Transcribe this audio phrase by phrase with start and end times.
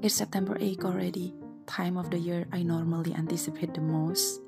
[0.00, 1.34] It's September 8 already,
[1.66, 4.40] time of the year I normally anticipate the most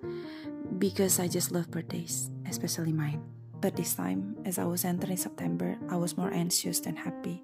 [0.79, 3.21] because I just love birthdays, especially mine.
[3.61, 7.43] But this time, as I was entering September, I was more anxious than happy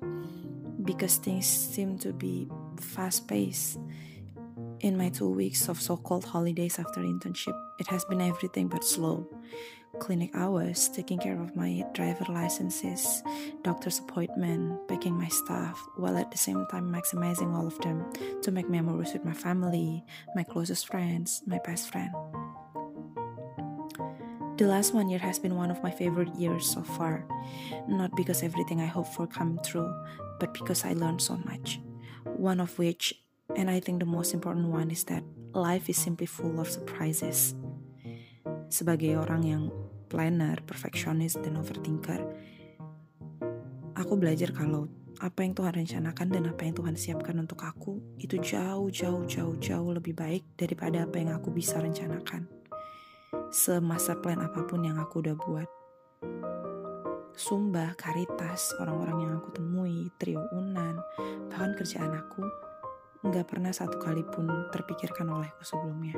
[0.84, 2.46] because things seem to be
[2.78, 3.80] fast paced.
[4.80, 8.84] In my two weeks of so called holidays after internship, it has been everything but
[8.84, 9.26] slow
[9.98, 13.22] clinic hours, taking care of my driver licenses,
[13.62, 18.04] doctor's appointment, packing my stuff, while at the same time maximizing all of them
[18.42, 22.10] to make memories with my family, my closest friends, my best friend.
[24.56, 27.28] The last one year has been one of my favorite years so far,
[27.88, 29.92] not because everything I hoped for come true,
[30.40, 31.78] but because I learned so much.
[32.24, 33.12] One of which,
[33.54, 37.54] and I think the most important one, is that life is simply full of surprises.
[38.72, 39.62] Sebagai orang yang
[40.06, 42.20] planner, perfeksionis, dan overthinker,
[43.96, 48.36] aku belajar kalau apa yang Tuhan rencanakan dan apa yang Tuhan siapkan untuk aku itu
[48.36, 52.44] jauh, jauh, jauh, jauh lebih baik daripada apa yang aku bisa rencanakan.
[53.48, 55.68] Semasa plan apa pun yang aku udah buat.
[57.36, 60.96] Sumba, Karitas, orang-orang yang aku temui, trio Unan,
[61.52, 62.44] bahkan kerjaan aku,
[63.28, 66.16] nggak pernah satu kali pun terpikirkan olehku sebelumnya.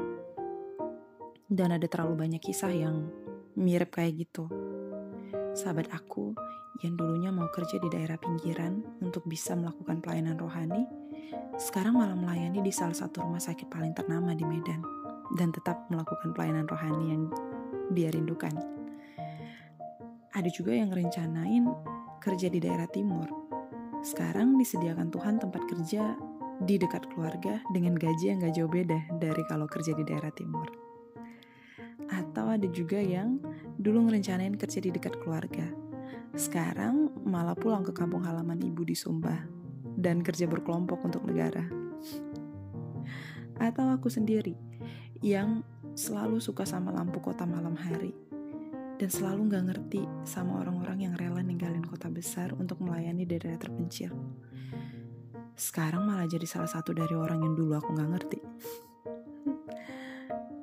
[1.50, 3.10] Dan ada terlalu banyak kisah yang
[3.58, 4.46] mirip kayak gitu.
[5.58, 6.32] Sahabat aku
[6.86, 10.86] yang dulunya mau kerja di daerah pinggiran untuk bisa melakukan pelayanan rohani,
[11.58, 14.78] sekarang malah melayani di salah satu rumah sakit paling ternama di Medan
[15.34, 17.22] dan tetap melakukan pelayanan rohani yang
[17.90, 18.54] dia rindukan.
[20.30, 21.66] Ada juga yang rencanain
[22.22, 23.26] kerja di daerah timur.
[24.06, 26.14] Sekarang disediakan Tuhan tempat kerja
[26.62, 30.87] di dekat keluarga dengan gaji yang gak jauh beda dari kalau kerja di daerah timur.
[32.08, 33.40] Atau ada juga yang
[33.78, 35.62] Dulu ngerencanain kerja di dekat keluarga.
[36.34, 39.46] Sekarang malah pulang ke kampung halaman ibu di Sumba
[39.94, 41.62] dan kerja berkelompok untuk negara.
[43.62, 44.58] Atau aku sendiri
[45.22, 45.62] yang
[45.94, 48.10] selalu suka sama lampu kota malam hari
[48.98, 54.10] dan selalu nggak ngerti sama orang-orang yang rela ninggalin kota besar untuk melayani daerah terpencil.
[55.54, 58.40] Sekarang malah jadi salah satu dari orang yang dulu aku nggak ngerti.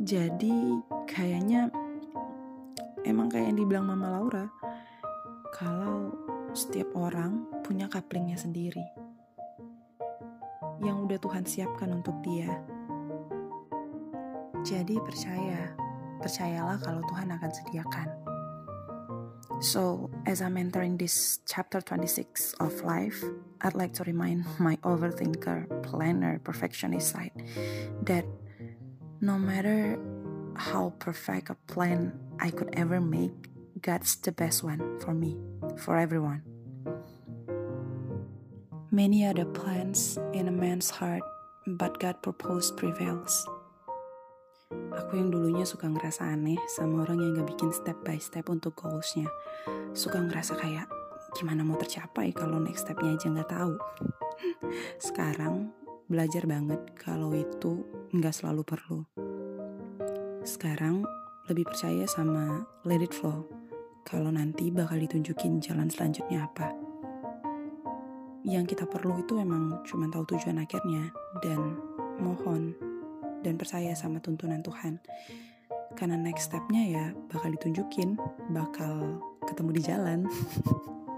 [0.05, 1.73] Jadi kayaknya
[3.09, 4.45] emang kayak yang dibilang Mama Laura,
[5.49, 6.13] kalau
[6.53, 8.85] setiap orang punya kaplingnya sendiri
[10.85, 12.53] yang udah Tuhan siapkan untuk dia.
[14.61, 15.73] Jadi percaya,
[16.22, 18.09] percayalah kalau Tuhan akan sediakan.
[19.57, 23.25] So, as I'm entering this chapter 26 of life,
[23.66, 27.33] I'd like to remind my overthinker, planner, perfectionist side
[28.05, 28.29] that
[29.22, 30.00] no matter
[30.56, 33.31] how perfect a plan I could ever make,
[33.81, 35.38] God's the best one for me,
[35.78, 36.44] for everyone.
[38.92, 41.24] Many other plans in a man's heart,
[41.68, 43.44] but God purpose prevails.
[44.72, 48.80] Aku yang dulunya suka ngerasa aneh sama orang yang gak bikin step by step untuk
[48.80, 49.28] goalsnya.
[49.92, 50.88] Suka ngerasa kayak,
[51.36, 53.76] gimana mau tercapai kalau next stepnya aja gak tahu.
[55.12, 57.81] Sekarang, belajar banget kalau itu
[58.13, 58.99] nggak selalu perlu.
[60.45, 61.01] Sekarang
[61.49, 63.49] lebih percaya sama let it flow.
[64.05, 66.69] Kalau nanti bakal ditunjukin jalan selanjutnya apa.
[68.45, 71.09] Yang kita perlu itu emang cuma tahu tujuan akhirnya
[71.41, 71.81] dan
[72.22, 72.77] mohon
[73.41, 75.01] dan percaya sama tuntunan Tuhan.
[75.97, 78.13] Karena next stepnya ya bakal ditunjukin,
[78.53, 80.19] bakal ketemu di jalan.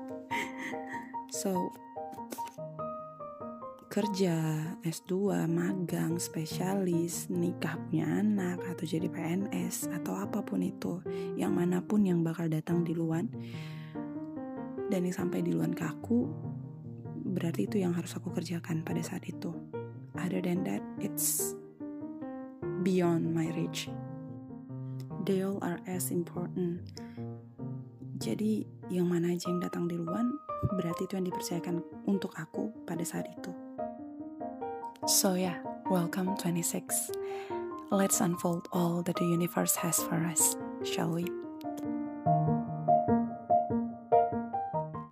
[1.43, 1.71] so,
[3.87, 4.35] kerja,
[4.83, 10.99] S2, magang, spesialis, nikah punya anak, atau jadi PNS, atau apa pun itu,
[11.39, 13.23] yang mana pun yang bakal datang di luar,
[14.91, 16.27] dan yang sampai di luar ke aku,
[17.31, 19.55] berarti itu yang harus aku kerjakan pada saat itu.
[20.19, 21.55] Other than that, it's
[22.83, 23.87] beyond my reach.
[25.23, 26.83] They all are as important.
[28.17, 30.23] Jadi, yang mana aja yang datang di luar,
[30.75, 33.66] berarti itu yang dipercayakan untuk aku pada saat itu.
[35.07, 35.55] So, yeah,
[35.89, 37.11] welcome 26.
[37.91, 41.25] Let's unfold all that the universe has for us, shall we?